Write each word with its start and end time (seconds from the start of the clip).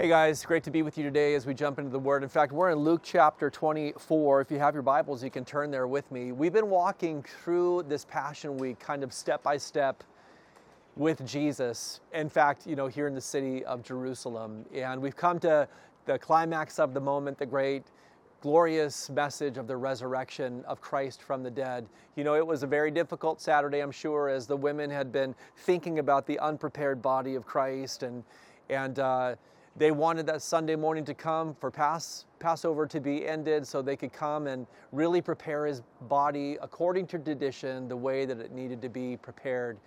Hey 0.00 0.06
guys, 0.06 0.44
great 0.44 0.62
to 0.62 0.70
be 0.70 0.82
with 0.82 0.96
you 0.96 1.02
today 1.02 1.34
as 1.34 1.44
we 1.44 1.54
jump 1.54 1.80
into 1.80 1.90
the 1.90 1.98
Word. 1.98 2.22
In 2.22 2.28
fact, 2.28 2.52
we're 2.52 2.70
in 2.70 2.78
Luke 2.78 3.00
chapter 3.02 3.50
24. 3.50 4.40
If 4.42 4.48
you 4.48 4.60
have 4.60 4.72
your 4.72 4.84
Bibles, 4.84 5.24
you 5.24 5.30
can 5.32 5.44
turn 5.44 5.72
there 5.72 5.88
with 5.88 6.08
me. 6.12 6.30
We've 6.30 6.52
been 6.52 6.70
walking 6.70 7.24
through 7.24 7.82
this 7.88 8.04
Passion 8.04 8.58
Week 8.58 8.78
kind 8.78 9.02
of 9.02 9.12
step 9.12 9.42
by 9.42 9.56
step 9.56 10.04
with 10.94 11.26
Jesus. 11.26 11.98
In 12.14 12.28
fact, 12.28 12.64
you 12.64 12.76
know, 12.76 12.86
here 12.86 13.08
in 13.08 13.14
the 13.16 13.20
city 13.20 13.64
of 13.64 13.82
Jerusalem. 13.82 14.64
And 14.72 15.02
we've 15.02 15.16
come 15.16 15.40
to 15.40 15.66
the 16.04 16.16
climax 16.16 16.78
of 16.78 16.94
the 16.94 17.00
moment, 17.00 17.36
the 17.36 17.46
great 17.46 17.82
glorious 18.40 19.10
message 19.10 19.58
of 19.58 19.66
the 19.66 19.76
resurrection 19.76 20.64
of 20.68 20.80
Christ 20.80 21.22
from 21.22 21.42
the 21.42 21.50
dead. 21.50 21.88
You 22.14 22.22
know, 22.22 22.36
it 22.36 22.46
was 22.46 22.62
a 22.62 22.68
very 22.68 22.92
difficult 22.92 23.40
Saturday, 23.40 23.80
I'm 23.80 23.90
sure, 23.90 24.28
as 24.28 24.46
the 24.46 24.56
women 24.56 24.90
had 24.90 25.10
been 25.10 25.34
thinking 25.56 25.98
about 25.98 26.24
the 26.24 26.38
unprepared 26.38 27.02
body 27.02 27.34
of 27.34 27.44
Christ 27.44 28.04
and 28.04 28.22
and 28.70 28.98
uh, 28.98 29.34
they 29.78 29.92
wanted 29.92 30.26
that 30.26 30.42
Sunday 30.42 30.74
morning 30.74 31.04
to 31.04 31.14
come 31.14 31.54
for 31.54 31.70
Pass, 31.70 32.24
Passover 32.40 32.86
to 32.86 33.00
be 33.00 33.26
ended 33.26 33.66
so 33.66 33.80
they 33.80 33.96
could 33.96 34.12
come 34.12 34.48
and 34.48 34.66
really 34.90 35.22
prepare 35.22 35.66
his 35.66 35.82
body 36.08 36.58
according 36.60 37.06
to 37.08 37.18
tradition, 37.18 37.88
the 37.88 37.96
way 37.96 38.24
that 38.24 38.40
it 38.40 38.52
needed 38.52 38.82
to 38.82 38.88
be 38.88 39.16
prepared. 39.16 39.78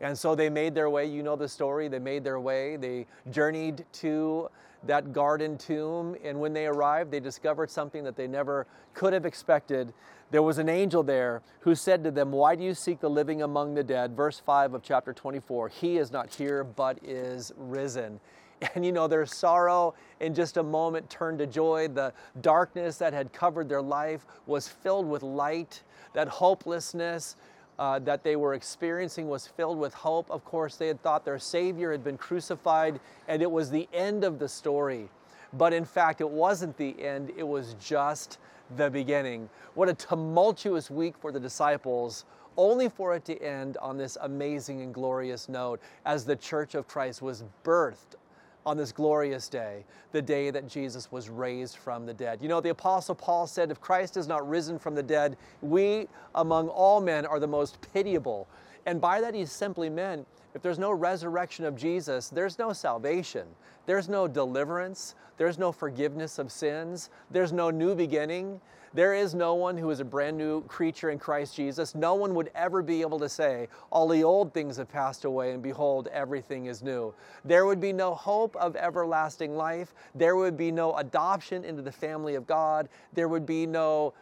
And 0.00 0.16
so 0.18 0.34
they 0.34 0.48
made 0.48 0.74
their 0.74 0.88
way, 0.88 1.06
you 1.06 1.22
know 1.22 1.36
the 1.36 1.48
story, 1.48 1.88
they 1.88 1.98
made 1.98 2.24
their 2.24 2.40
way. 2.40 2.76
They 2.76 3.06
journeyed 3.30 3.84
to 3.94 4.48
that 4.84 5.12
garden 5.12 5.58
tomb, 5.58 6.16
and 6.24 6.40
when 6.40 6.52
they 6.52 6.66
arrived, 6.66 7.10
they 7.10 7.20
discovered 7.20 7.70
something 7.70 8.02
that 8.04 8.16
they 8.16 8.26
never 8.26 8.66
could 8.94 9.12
have 9.12 9.26
expected. 9.26 9.92
There 10.30 10.42
was 10.42 10.58
an 10.58 10.68
angel 10.68 11.02
there 11.02 11.42
who 11.60 11.74
said 11.74 12.02
to 12.04 12.10
them, 12.10 12.32
Why 12.32 12.54
do 12.54 12.64
you 12.64 12.74
seek 12.74 13.00
the 13.00 13.10
living 13.10 13.42
among 13.42 13.74
the 13.74 13.84
dead? 13.84 14.16
Verse 14.16 14.40
5 14.40 14.74
of 14.74 14.82
chapter 14.82 15.12
24 15.12 15.68
He 15.68 15.98
is 15.98 16.10
not 16.10 16.34
here, 16.34 16.64
but 16.64 16.98
is 17.02 17.52
risen. 17.56 18.20
And 18.74 18.84
you 18.84 18.92
know, 18.92 19.08
their 19.08 19.24
sorrow 19.24 19.94
in 20.20 20.34
just 20.34 20.58
a 20.58 20.62
moment 20.62 21.08
turned 21.08 21.38
to 21.38 21.46
joy. 21.46 21.88
The 21.88 22.12
darkness 22.42 22.98
that 22.98 23.14
had 23.14 23.32
covered 23.32 23.70
their 23.70 23.80
life 23.80 24.26
was 24.46 24.68
filled 24.68 25.08
with 25.08 25.22
light. 25.22 25.82
That 26.12 26.28
hopelessness 26.28 27.36
uh, 27.80 27.98
that 28.00 28.22
they 28.22 28.36
were 28.36 28.52
experiencing 28.52 29.26
was 29.26 29.46
filled 29.46 29.78
with 29.78 29.94
hope. 29.94 30.30
Of 30.30 30.44
course, 30.44 30.76
they 30.76 30.86
had 30.86 31.02
thought 31.02 31.24
their 31.24 31.38
Savior 31.38 31.90
had 31.90 32.04
been 32.04 32.18
crucified 32.18 33.00
and 33.26 33.40
it 33.40 33.50
was 33.50 33.70
the 33.70 33.88
end 33.94 34.22
of 34.22 34.38
the 34.38 34.48
story. 34.48 35.08
But 35.54 35.72
in 35.72 35.86
fact, 35.86 36.20
it 36.20 36.28
wasn't 36.28 36.76
the 36.76 37.02
end, 37.02 37.32
it 37.38 37.42
was 37.42 37.74
just 37.80 38.38
the 38.76 38.90
beginning. 38.90 39.48
What 39.74 39.88
a 39.88 39.94
tumultuous 39.94 40.90
week 40.90 41.14
for 41.18 41.32
the 41.32 41.40
disciples 41.40 42.26
only 42.58 42.90
for 42.90 43.14
it 43.14 43.24
to 43.24 43.42
end 43.42 43.78
on 43.78 43.96
this 43.96 44.18
amazing 44.20 44.82
and 44.82 44.92
glorious 44.92 45.48
note 45.48 45.80
as 46.04 46.26
the 46.26 46.36
Church 46.36 46.74
of 46.74 46.86
Christ 46.86 47.22
was 47.22 47.44
birthed 47.64 48.16
on 48.66 48.76
this 48.76 48.92
glorious 48.92 49.48
day, 49.48 49.84
the 50.12 50.22
day 50.22 50.50
that 50.50 50.68
Jesus 50.68 51.10
was 51.10 51.28
raised 51.28 51.76
from 51.76 52.06
the 52.06 52.14
dead. 52.14 52.40
You 52.42 52.48
know, 52.48 52.60
the 52.60 52.70
Apostle 52.70 53.14
Paul 53.14 53.46
said, 53.46 53.70
If 53.70 53.80
Christ 53.80 54.16
is 54.16 54.26
not 54.26 54.48
risen 54.48 54.78
from 54.78 54.94
the 54.94 55.02
dead, 55.02 55.36
we 55.62 56.08
among 56.34 56.68
all 56.68 57.00
men 57.00 57.26
are 57.26 57.40
the 57.40 57.46
most 57.46 57.78
pitiable. 57.92 58.46
And 58.86 59.00
by 59.00 59.20
that, 59.20 59.34
he 59.34 59.44
simply 59.44 59.90
meant 59.90 60.26
if 60.54 60.62
there's 60.62 60.78
no 60.78 60.90
resurrection 60.90 61.64
of 61.64 61.76
Jesus, 61.76 62.28
there's 62.28 62.58
no 62.58 62.72
salvation, 62.72 63.46
there's 63.86 64.08
no 64.08 64.26
deliverance, 64.26 65.14
there's 65.36 65.58
no 65.58 65.70
forgiveness 65.70 66.38
of 66.38 66.50
sins, 66.50 67.10
there's 67.30 67.52
no 67.52 67.70
new 67.70 67.94
beginning. 67.94 68.60
There 68.92 69.14
is 69.14 69.36
no 69.36 69.54
one 69.54 69.76
who 69.76 69.90
is 69.90 70.00
a 70.00 70.04
brand 70.04 70.36
new 70.36 70.62
creature 70.62 71.10
in 71.10 71.18
Christ 71.20 71.54
Jesus. 71.54 71.94
No 71.94 72.14
one 72.14 72.34
would 72.34 72.50
ever 72.56 72.82
be 72.82 73.02
able 73.02 73.20
to 73.20 73.28
say, 73.28 73.68
All 73.90 74.08
the 74.08 74.24
old 74.24 74.52
things 74.52 74.78
have 74.78 74.88
passed 74.88 75.24
away, 75.24 75.52
and 75.52 75.62
behold, 75.62 76.08
everything 76.08 76.66
is 76.66 76.82
new. 76.82 77.14
There 77.44 77.66
would 77.66 77.80
be 77.80 77.92
no 77.92 78.16
hope 78.16 78.56
of 78.56 78.74
everlasting 78.74 79.54
life. 79.56 79.94
There 80.16 80.34
would 80.34 80.56
be 80.56 80.72
no 80.72 80.96
adoption 80.96 81.64
into 81.64 81.82
the 81.82 81.92
family 81.92 82.34
of 82.34 82.48
God. 82.48 82.88
There 83.12 83.28
would 83.28 83.46
be 83.46 83.64
no 83.64 84.12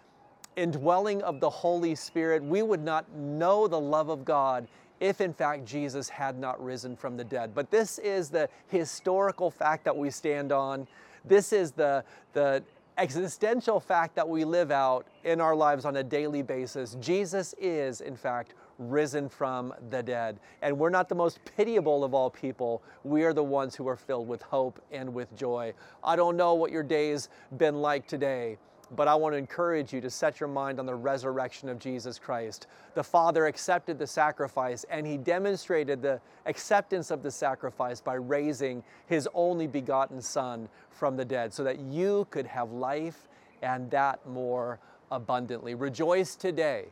indwelling 0.59 1.23
of 1.23 1.41
the 1.41 1.49
Holy 1.49 1.95
Spirit. 1.95 2.43
We 2.43 2.63
would 2.63 2.83
not 2.83 3.11
know 3.15 3.69
the 3.69 3.81
love 3.81 4.09
of 4.09 4.25
God 4.25 4.67
if 5.01 5.21
in 5.21 5.33
fact 5.33 5.65
Jesus 5.65 6.09
had 6.09 6.37
not 6.39 6.63
risen 6.63 6.97
from 6.97 7.17
the 7.17 7.25
dead. 7.25 7.55
But 7.55 7.71
this 7.71 7.99
is 8.01 8.29
the 8.29 8.49
historical 8.67 9.51
fact 9.51 9.85
that 9.85 9.97
we 9.97 10.11
stand 10.11 10.51
on. 10.51 10.89
This 11.25 11.53
is 11.53 11.71
the, 11.71 12.05
the 12.33 12.65
existential 12.97 13.79
fact 13.79 14.17
that 14.17 14.29
we 14.29 14.45
live 14.45 14.73
out 14.73 15.07
in 15.23 15.41
our 15.41 15.55
lives 15.55 15.85
on 15.85 15.97
a 15.97 16.03
daily 16.03 16.43
basis. 16.43 16.97
Jesus 17.01 17.55
is, 17.61 18.01
in 18.01 18.17
fact, 18.17 18.55
risen 18.79 19.29
from 19.29 19.73
the 19.91 20.03
dead. 20.03 20.41
And 20.63 20.77
we're 20.77 20.91
not 20.91 21.09
the 21.09 21.15
most 21.15 21.39
pitiable 21.57 22.03
of 22.03 22.15
all 22.15 22.31
people. 22.31 22.83
We 23.05 23.23
are 23.23 23.33
the 23.33 23.45
ones 23.45 23.77
who 23.77 23.87
are 23.87 23.97
filled 23.97 24.27
with 24.27 24.43
hope 24.43 24.81
and 24.91 25.15
with 25.15 25.35
joy. 25.37 25.75
I 26.03 26.17
don't 26.17 26.37
know 26.37 26.55
what 26.55 26.73
your 26.73 26.83
day's 26.83 27.29
been 27.57 27.81
like 27.81 28.09
today 28.09 28.59
but 28.97 29.09
I 29.09 29.15
want 29.15 29.35
to 29.35 29.37
encourage 29.37 29.93
you 29.93 30.01
to 30.01 30.11
set 30.11 30.41
your 30.41 30.49
mind 30.49 30.79
on 30.79 30.87
the 30.87 30.95
resurrection 30.95 31.69
of 31.69 31.79
Jesus 31.79 32.19
Christ. 32.19 32.67
The 32.95 33.05
Father 33.05 33.47
accepted 33.47 33.99
the 33.99 34.07
sacrifice 34.07 34.85
and 34.91 35.07
He 35.07 35.17
demonstrated 35.17 36.03
the 36.03 36.21
acceptance 36.47 37.11
of 37.11 37.23
the 37.23 37.31
sacrifice 37.31 38.01
by 38.01 38.15
raising 38.15 38.83
His 39.07 39.29
only 39.35 39.67
begotten 39.67 40.21
Son 40.23 40.69
from 40.91 41.17
the 41.17 41.25
dead 41.25 41.53
so 41.53 41.65
that 41.65 41.79
you 41.79 42.27
could 42.31 42.47
have 42.47 42.73
life 42.73 43.29
and 43.63 43.91
that 43.91 44.27
more 44.27 44.79
abundantly. 45.11 45.75
Rejoice 45.75 46.35
today 46.35 46.87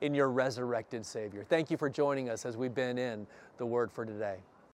in 0.00 0.14
your 0.14 0.30
resurrected 0.30 1.04
Savior. 1.04 1.44
Thank 1.48 1.70
you 1.70 1.76
for 1.76 1.88
joining 1.88 2.28
us 2.28 2.44
as 2.44 2.56
we've 2.56 2.74
been 2.74 2.98
in 2.98 3.26
the 3.58 3.66
Word 3.66 3.90
for 3.90 4.04
today. 4.04 4.36